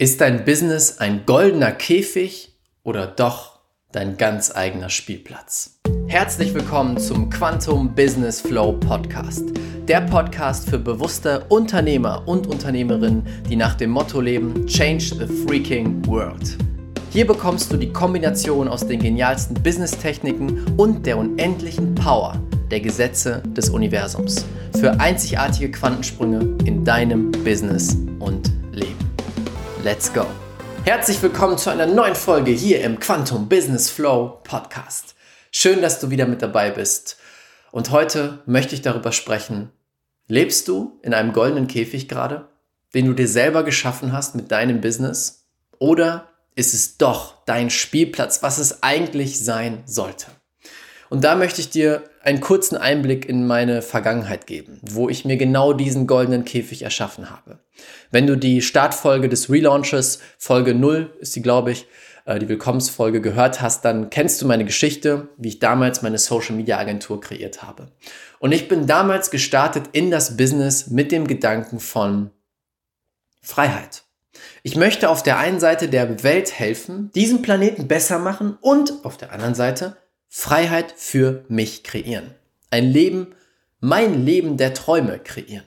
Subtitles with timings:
[0.00, 3.60] Ist dein Business ein goldener Käfig oder doch
[3.92, 5.78] dein ganz eigener Spielplatz?
[6.06, 9.44] Herzlich willkommen zum Quantum Business Flow Podcast.
[9.88, 16.02] Der Podcast für bewusste Unternehmer und Unternehmerinnen, die nach dem Motto leben, Change the Freaking
[16.06, 16.56] World.
[17.10, 23.42] Hier bekommst du die Kombination aus den genialsten Business-Techniken und der unendlichen Power der Gesetze
[23.54, 24.46] des Universums
[24.80, 28.59] für einzigartige Quantensprünge in deinem Business und.
[29.82, 30.26] Let's go!
[30.84, 35.14] Herzlich willkommen zu einer neuen Folge hier im Quantum Business Flow Podcast.
[35.52, 37.16] Schön, dass du wieder mit dabei bist.
[37.72, 39.70] Und heute möchte ich darüber sprechen,
[40.26, 42.48] lebst du in einem goldenen Käfig gerade,
[42.92, 45.46] den du dir selber geschaffen hast mit deinem Business?
[45.78, 50.26] Oder ist es doch dein Spielplatz, was es eigentlich sein sollte?
[51.10, 55.36] Und da möchte ich dir einen kurzen Einblick in meine Vergangenheit geben, wo ich mir
[55.36, 57.58] genau diesen goldenen Käfig erschaffen habe.
[58.12, 61.86] Wenn du die Startfolge des Relaunches, Folge 0 ist die, glaube ich,
[62.26, 66.54] äh, die Willkommensfolge gehört hast, dann kennst du meine Geschichte, wie ich damals meine Social
[66.54, 67.88] Media Agentur kreiert habe.
[68.38, 72.30] Und ich bin damals gestartet in das Business mit dem Gedanken von
[73.42, 74.04] Freiheit.
[74.62, 79.16] Ich möchte auf der einen Seite der Welt helfen, diesen Planeten besser machen und auf
[79.16, 79.96] der anderen Seite
[80.32, 82.36] Freiheit für mich kreieren.
[82.70, 83.34] Ein Leben,
[83.80, 85.66] mein Leben der Träume kreieren.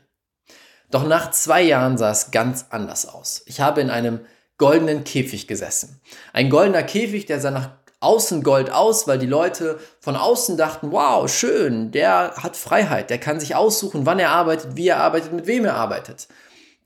[0.90, 3.44] Doch nach zwei Jahren sah es ganz anders aus.
[3.46, 4.22] Ich habe in einem
[4.58, 6.00] goldenen Käfig gesessen.
[6.32, 10.94] Ein goldener Käfig, der sah nach außen Gold aus, weil die Leute von außen dachten,
[10.94, 15.34] wow, schön, der hat Freiheit, der kann sich aussuchen, wann er arbeitet, wie er arbeitet,
[15.34, 16.30] mit wem er arbeitet.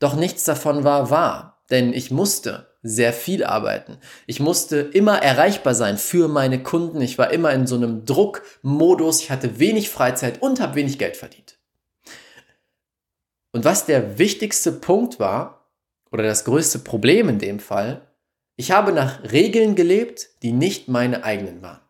[0.00, 3.98] Doch nichts davon war wahr, denn ich musste sehr viel arbeiten.
[4.26, 7.00] Ich musste immer erreichbar sein für meine Kunden.
[7.00, 9.20] Ich war immer in so einem Druckmodus.
[9.20, 11.58] Ich hatte wenig Freizeit und habe wenig Geld verdient.
[13.52, 15.66] Und was der wichtigste Punkt war,
[16.10, 18.02] oder das größte Problem in dem Fall,
[18.56, 21.80] ich habe nach Regeln gelebt, die nicht meine eigenen waren.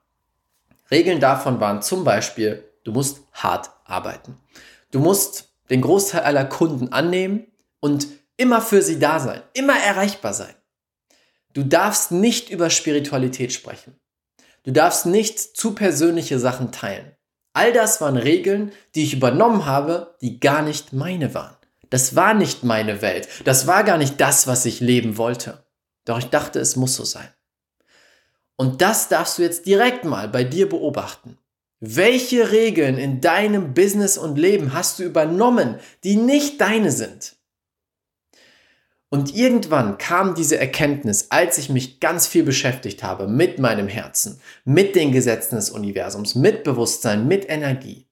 [0.90, 4.38] Regeln davon waren zum Beispiel, du musst hart arbeiten.
[4.90, 7.46] Du musst den Großteil aller Kunden annehmen
[7.80, 10.54] und immer für sie da sein, immer erreichbar sein.
[11.58, 13.98] Du darfst nicht über Spiritualität sprechen.
[14.62, 17.16] Du darfst nicht zu persönliche Sachen teilen.
[17.52, 21.56] All das waren Regeln, die ich übernommen habe, die gar nicht meine waren.
[21.90, 23.26] Das war nicht meine Welt.
[23.44, 25.64] Das war gar nicht das, was ich leben wollte.
[26.04, 27.28] Doch ich dachte, es muss so sein.
[28.54, 31.38] Und das darfst du jetzt direkt mal bei dir beobachten.
[31.80, 37.34] Welche Regeln in deinem Business und Leben hast du übernommen, die nicht deine sind?
[39.10, 44.40] Und irgendwann kam diese Erkenntnis, als ich mich ganz viel beschäftigt habe mit meinem Herzen,
[44.64, 48.06] mit den Gesetzen des Universums, mit Bewusstsein, mit Energie,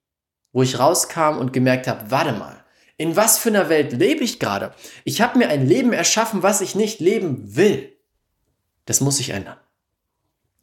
[0.53, 2.65] wo ich rauskam und gemerkt habe, warte mal,
[2.97, 4.73] in was für einer Welt lebe ich gerade?
[5.05, 7.93] Ich habe mir ein Leben erschaffen, was ich nicht leben will.
[8.87, 9.59] Das muss sich ändern.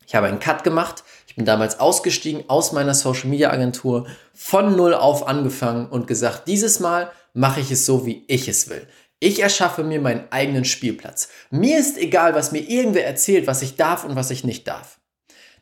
[0.08, 1.04] Ich habe einen Cut gemacht.
[1.28, 6.48] Ich bin damals ausgestiegen aus meiner Social Media Agentur, von null auf angefangen und gesagt,
[6.48, 8.88] dieses Mal mache ich es so, wie ich es will.
[9.24, 11.30] Ich erschaffe mir meinen eigenen Spielplatz.
[11.50, 15.00] Mir ist egal, was mir irgendwer erzählt, was ich darf und was ich nicht darf.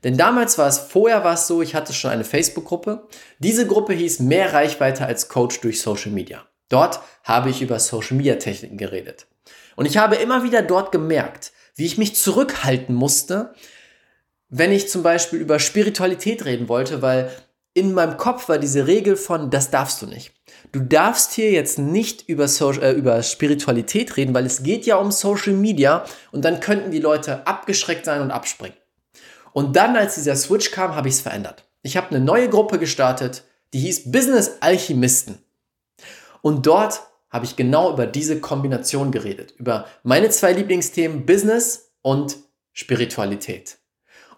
[0.03, 3.07] Denn damals war es, vorher war es so, ich hatte schon eine Facebook-Gruppe.
[3.37, 6.43] Diese Gruppe hieß Mehr Reichweite als Coach durch Social Media.
[6.69, 9.27] Dort habe ich über Social Media Techniken geredet.
[9.75, 13.53] Und ich habe immer wieder dort gemerkt, wie ich mich zurückhalten musste,
[14.49, 17.29] wenn ich zum Beispiel über Spiritualität reden wollte, weil
[17.75, 20.33] in meinem Kopf war diese Regel von, das darfst du nicht.
[20.71, 24.95] Du darfst hier jetzt nicht über, Social, äh, über Spiritualität reden, weil es geht ja
[24.95, 28.77] um Social Media und dann könnten die Leute abgeschreckt sein und abspringen.
[29.53, 31.65] Und dann, als dieser Switch kam, habe ich es verändert.
[31.83, 33.43] Ich habe eine neue Gruppe gestartet,
[33.73, 35.39] die hieß Business Alchemisten.
[36.41, 39.53] Und dort habe ich genau über diese Kombination geredet.
[39.57, 42.37] Über meine zwei Lieblingsthemen Business und
[42.71, 43.77] Spiritualität.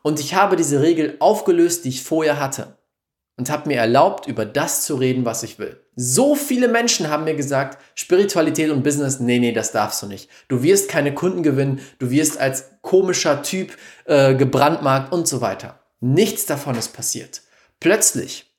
[0.01, 2.77] Und ich habe diese Regel aufgelöst, die ich vorher hatte
[3.38, 5.82] und habe mir erlaubt, über das zu reden, was ich will.
[5.95, 10.29] So viele Menschen haben mir gesagt, Spiritualität und Business, nee, nee, das darfst du nicht.
[10.47, 15.79] Du wirst keine Kunden gewinnen, du wirst als komischer Typ äh, gebrandmarkt und so weiter.
[15.99, 17.43] Nichts davon ist passiert.
[17.79, 18.51] Plötzlich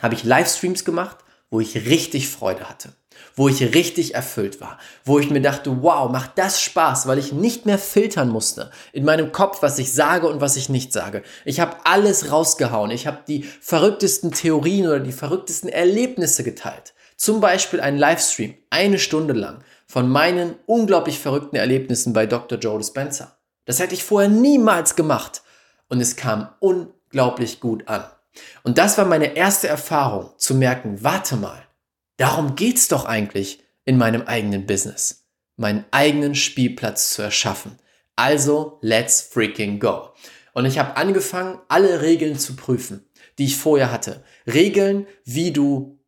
[0.00, 1.18] habe ich Livestreams gemacht,
[1.50, 2.94] wo ich richtig Freude hatte
[3.34, 7.32] wo ich richtig erfüllt war, wo ich mir dachte, wow, macht das Spaß, weil ich
[7.32, 11.22] nicht mehr filtern musste in meinem Kopf, was ich sage und was ich nicht sage.
[11.44, 16.94] Ich habe alles rausgehauen, ich habe die verrücktesten Theorien oder die verrücktesten Erlebnisse geteilt.
[17.16, 22.58] Zum Beispiel ein Livestream, eine Stunde lang, von meinen unglaublich verrückten Erlebnissen bei Dr.
[22.58, 23.36] Joe Dispenza.
[23.64, 25.42] Das hätte ich vorher niemals gemacht
[25.88, 28.04] und es kam unglaublich gut an.
[28.62, 31.62] Und das war meine erste Erfahrung, zu merken, warte mal,
[32.22, 35.26] Darum geht's doch eigentlich in meinem eigenen Business.
[35.56, 37.80] meinen eigenen Spielplatz zu erschaffen.
[38.14, 40.10] Also, let's freaking go.
[40.54, 43.04] Und ich habe angefangen, alle Regeln zu prüfen,
[43.38, 44.22] die ich vorher hatte.
[44.46, 45.98] Regeln, wie du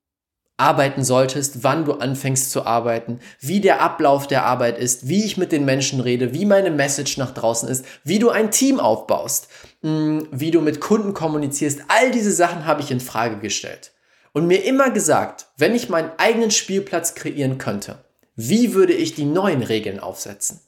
[0.56, 5.36] arbeiten solltest, wann du anfängst zu arbeiten, wie der Ablauf der Arbeit ist, wie ich
[5.36, 9.48] mit den Menschen rede, wie meine Message nach draußen ist, wie du ein Team aufbaust,
[9.82, 11.80] mm, wie du mit Kunden kommunizierst.
[11.88, 13.93] All diese Sachen habe ich in Frage gestellt
[14.34, 18.04] und mir immer gesagt, wenn ich meinen eigenen Spielplatz kreieren könnte,
[18.36, 20.60] wie würde ich die neuen Regeln aufsetzen?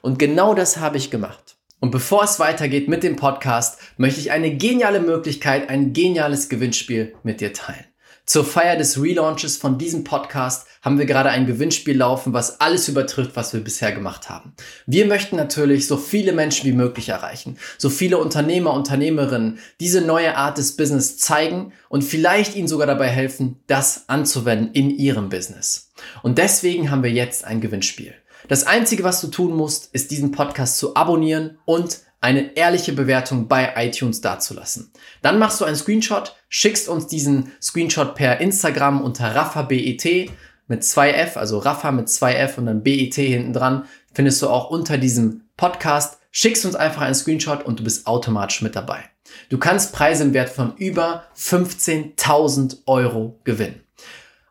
[0.00, 1.56] Und genau das habe ich gemacht.
[1.80, 7.14] Und bevor es weitergeht mit dem Podcast, möchte ich eine geniale Möglichkeit, ein geniales Gewinnspiel
[7.24, 7.84] mit dir teilen.
[8.28, 12.86] Zur Feier des Relaunches von diesem Podcast haben wir gerade ein Gewinnspiel laufen, was alles
[12.86, 14.52] übertrifft, was wir bisher gemacht haben.
[14.84, 20.36] Wir möchten natürlich so viele Menschen wie möglich erreichen, so viele Unternehmer, Unternehmerinnen diese neue
[20.36, 25.90] Art des Business zeigen und vielleicht ihnen sogar dabei helfen, das anzuwenden in ihrem Business.
[26.22, 28.12] Und deswegen haben wir jetzt ein Gewinnspiel.
[28.46, 33.48] Das Einzige, was du tun musst, ist diesen Podcast zu abonnieren und eine ehrliche Bewertung
[33.48, 34.92] bei iTunes dazulassen.
[35.22, 40.30] Dann machst du einen Screenshot, schickst uns diesen Screenshot per Instagram unter RaffaBET
[40.66, 44.98] mit 2F, also Raffa mit 2F und dann BET hinten dran, findest du auch unter
[44.98, 46.18] diesem Podcast.
[46.30, 49.04] Schickst uns einfach einen Screenshot und du bist automatisch mit dabei.
[49.48, 53.82] Du kannst Preise im Wert von über 15.000 Euro gewinnen.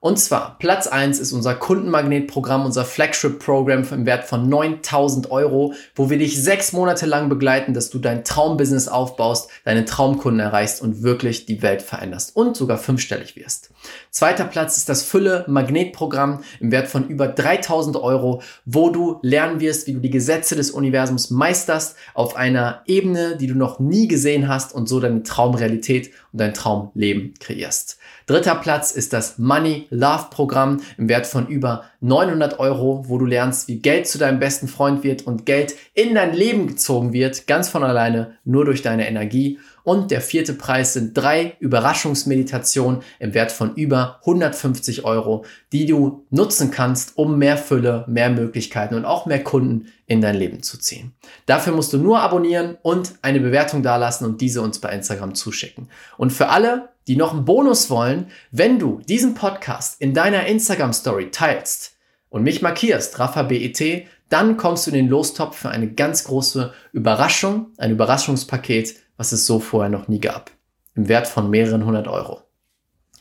[0.07, 6.09] Und zwar, Platz eins ist unser Kundenmagnetprogramm, unser Flagship-Programm im Wert von 9000 Euro, wo
[6.09, 11.03] wir dich sechs Monate lang begleiten, dass du dein Traumbusiness aufbaust, deine Traumkunden erreichst und
[11.03, 13.71] wirklich die Welt veränderst und sogar fünfstellig wirst.
[14.09, 19.87] Zweiter Platz ist das Fülle-Magnetprogramm im Wert von über 3000 Euro, wo du lernen wirst,
[19.87, 24.47] wie du die Gesetze des Universums meisterst auf einer Ebene, die du noch nie gesehen
[24.47, 27.97] hast und so deine Traumrealität und dein Traumleben kreierst.
[28.27, 33.25] Dritter Platz ist das Money Love Programm im Wert von über 900 Euro, wo du
[33.25, 37.47] lernst, wie Geld zu deinem besten Freund wird und Geld in dein Leben gezogen wird,
[37.47, 39.59] ganz von alleine, nur durch deine Energie.
[39.83, 46.25] Und der vierte Preis sind drei Überraschungsmeditationen im Wert von über 150 Euro, die du
[46.29, 50.77] nutzen kannst, um mehr Fülle, mehr Möglichkeiten und auch mehr Kunden in dein Leben zu
[50.77, 51.13] ziehen.
[51.45, 55.87] Dafür musst du nur abonnieren und eine Bewertung dalassen und diese uns bei Instagram zuschicken.
[56.17, 60.93] Und für alle, die noch einen Bonus wollen, wenn du diesen Podcast in deiner Instagram
[60.93, 61.95] Story teilst
[62.29, 66.73] und mich markierst, Rafa BET, dann kommst du in den Lostopf für eine ganz große
[66.91, 70.51] Überraschung, ein Überraschungspaket, was es so vorher noch nie gab.
[70.95, 72.41] Im Wert von mehreren hundert Euro.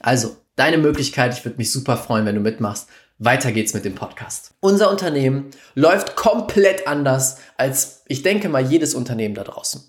[0.01, 2.89] Also, deine Möglichkeit, ich würde mich super freuen, wenn du mitmachst.
[3.19, 4.55] Weiter geht's mit dem Podcast.
[4.61, 9.83] Unser Unternehmen läuft komplett anders als, ich denke mal, jedes Unternehmen da draußen.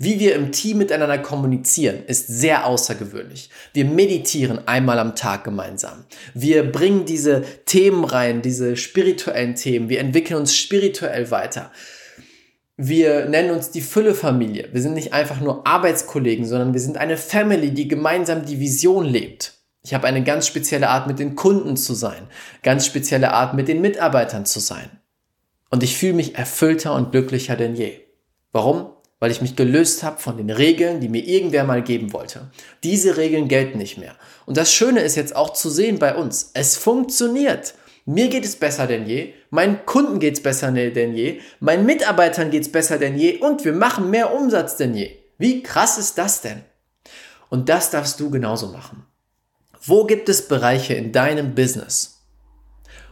[0.00, 3.50] Wie wir im Team miteinander kommunizieren, ist sehr außergewöhnlich.
[3.72, 6.04] Wir meditieren einmal am Tag gemeinsam.
[6.34, 9.88] Wir bringen diese Themen rein, diese spirituellen Themen.
[9.88, 11.72] Wir entwickeln uns spirituell weiter.
[12.76, 14.68] Wir nennen uns die Fülle-Familie.
[14.70, 19.04] Wir sind nicht einfach nur Arbeitskollegen, sondern wir sind eine Family, die gemeinsam die Vision
[19.04, 19.54] lebt.
[19.82, 22.28] Ich habe eine ganz spezielle Art, mit den Kunden zu sein,
[22.62, 24.90] ganz spezielle Art, mit den Mitarbeitern zu sein.
[25.70, 27.98] Und ich fühle mich erfüllter und glücklicher denn je.
[28.52, 28.92] Warum?
[29.20, 32.50] Weil ich mich gelöst habe von den Regeln, die mir irgendwer mal geben wollte.
[32.84, 34.14] Diese Regeln gelten nicht mehr.
[34.46, 36.50] Und das Schöne ist jetzt auch zu sehen bei uns.
[36.54, 37.74] Es funktioniert.
[38.04, 42.50] Mir geht es besser denn je, meinen Kunden geht es besser denn je, meinen Mitarbeitern
[42.50, 45.10] geht es besser denn je und wir machen mehr Umsatz denn je.
[45.36, 46.62] Wie krass ist das denn?
[47.50, 49.04] Und das darfst du genauso machen.
[49.82, 52.24] Wo gibt es Bereiche in deinem Business,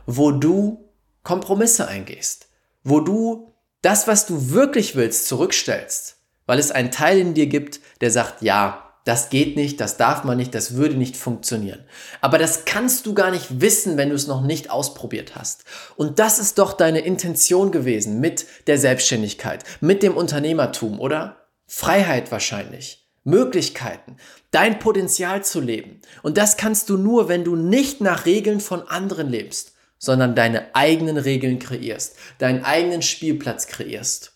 [0.07, 0.91] wo du
[1.23, 2.49] Kompromisse eingehst,
[2.83, 3.46] wo du
[3.87, 6.17] das, was du wirklich willst, zurückstellst,
[6.47, 10.25] weil es einen Teil in dir gibt, der sagt, ja, das geht nicht, das darf
[10.25, 11.85] man nicht, das würde nicht funktionieren.
[12.21, 15.63] Aber das kannst du gar nicht wissen, wenn du es noch nicht ausprobiert hast.
[15.95, 21.47] Und das ist doch deine Intention gewesen mit der Selbstständigkeit, mit dem Unternehmertum, oder?
[21.69, 23.07] Freiheit wahrscheinlich.
[23.23, 24.17] Möglichkeiten,
[24.51, 26.01] dein Potenzial zu leben.
[26.25, 30.75] Und das kannst du nur, wenn du nicht nach Regeln von anderen lebst, sondern deine
[30.75, 34.33] eigenen Regeln kreierst, deinen eigenen Spielplatz kreierst.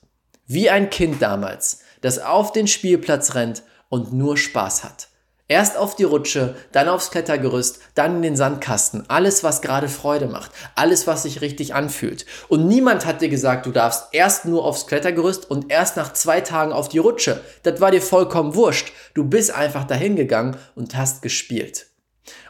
[0.46, 5.08] Wie ein Kind damals, das auf den Spielplatz rennt und nur Spaß hat.
[5.50, 9.10] Erst auf die Rutsche, dann aufs Klettergerüst, dann in den Sandkasten.
[9.10, 10.52] Alles, was gerade Freude macht.
[10.76, 12.24] Alles, was sich richtig anfühlt.
[12.46, 16.40] Und niemand hat dir gesagt, du darfst erst nur aufs Klettergerüst und erst nach zwei
[16.40, 17.40] Tagen auf die Rutsche.
[17.64, 18.92] Das war dir vollkommen wurscht.
[19.14, 21.89] Du bist einfach dahin gegangen und hast gespielt.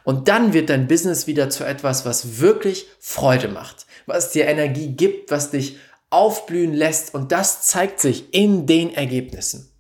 [0.05, 4.89] Und dann wird dein Business wieder zu etwas, was wirklich Freude macht, was dir Energie
[4.89, 5.79] gibt, was dich
[6.11, 7.15] aufblühen lässt.
[7.15, 9.71] Und das zeigt sich in den Ergebnissen.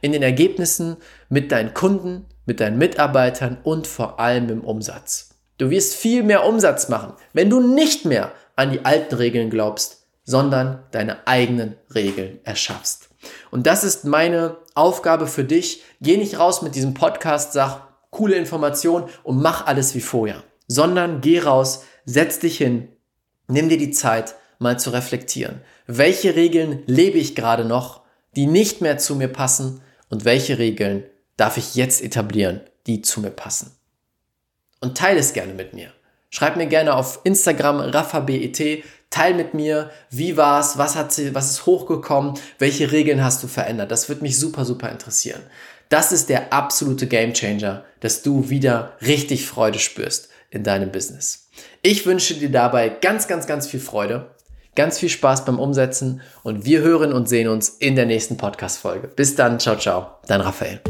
[0.00, 0.96] In den Ergebnissen
[1.28, 5.30] mit deinen Kunden, mit deinen Mitarbeitern und vor allem im Umsatz.
[5.58, 10.06] Du wirst viel mehr Umsatz machen, wenn du nicht mehr an die alten Regeln glaubst,
[10.24, 13.08] sondern deine eigenen Regeln erschaffst.
[13.50, 15.82] Und das ist meine Aufgabe für dich.
[16.00, 21.20] Geh nicht raus mit diesem Podcast, sag coole Information und mach alles wie vorher, sondern
[21.20, 22.88] geh raus, setz dich hin,
[23.48, 25.60] nimm dir die Zeit, mal zu reflektieren.
[25.86, 28.02] Welche Regeln lebe ich gerade noch,
[28.34, 31.04] die nicht mehr zu mir passen und welche Regeln
[31.36, 33.72] darf ich jetzt etablieren, die zu mir passen?
[34.80, 35.92] Und teile es gerne mit mir.
[36.30, 42.34] Schreib mir gerne auf Instagram RaffaBET, teil mit mir, wie war's, was was ist hochgekommen,
[42.58, 43.90] welche Regeln hast du verändert.
[43.90, 45.40] Das wird mich super, super interessieren.
[45.88, 51.48] Das ist der absolute Gamechanger, dass du wieder richtig Freude spürst in deinem Business.
[51.82, 54.34] Ich wünsche dir dabei ganz, ganz, ganz viel Freude,
[54.74, 59.08] ganz viel Spaß beim Umsetzen und wir hören und sehen uns in der nächsten Podcast-Folge.
[59.14, 60.80] Bis dann, ciao, ciao, dein Raphael.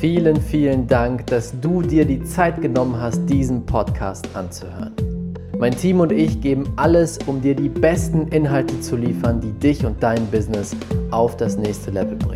[0.00, 4.94] Vielen, vielen Dank, dass du dir die Zeit genommen hast, diesen Podcast anzuhören.
[5.58, 9.84] Mein Team und ich geben alles, um dir die besten Inhalte zu liefern, die dich
[9.84, 10.76] und dein Business
[11.10, 12.35] auf das nächste Level bringen.